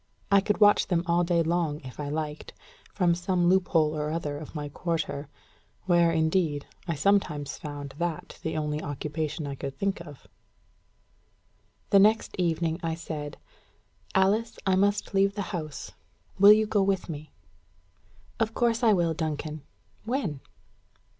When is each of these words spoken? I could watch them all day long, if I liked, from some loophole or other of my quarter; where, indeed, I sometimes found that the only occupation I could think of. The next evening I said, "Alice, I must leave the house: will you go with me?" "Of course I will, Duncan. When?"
I 0.31 0.41
could 0.41 0.59
watch 0.59 0.87
them 0.87 1.03
all 1.05 1.23
day 1.23 1.43
long, 1.43 1.79
if 1.81 1.99
I 1.99 2.09
liked, 2.09 2.53
from 2.91 3.13
some 3.13 3.47
loophole 3.47 3.95
or 3.95 4.09
other 4.09 4.35
of 4.39 4.55
my 4.55 4.67
quarter; 4.67 5.27
where, 5.85 6.11
indeed, 6.11 6.65
I 6.87 6.95
sometimes 6.95 7.59
found 7.59 7.93
that 7.99 8.39
the 8.41 8.57
only 8.57 8.81
occupation 8.81 9.45
I 9.45 9.53
could 9.53 9.77
think 9.77 9.99
of. 10.01 10.25
The 11.91 11.99
next 11.99 12.35
evening 12.39 12.79
I 12.81 12.95
said, 12.95 13.37
"Alice, 14.15 14.57
I 14.65 14.75
must 14.75 15.13
leave 15.13 15.35
the 15.35 15.43
house: 15.53 15.91
will 16.39 16.51
you 16.51 16.65
go 16.65 16.81
with 16.81 17.07
me?" 17.07 17.31
"Of 18.39 18.55
course 18.55 18.81
I 18.81 18.93
will, 18.93 19.13
Duncan. 19.13 19.61
When?" 20.03 20.39